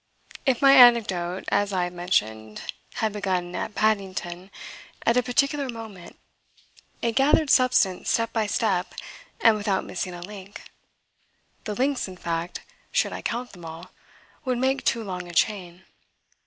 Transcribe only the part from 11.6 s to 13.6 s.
The links, in fact, should I count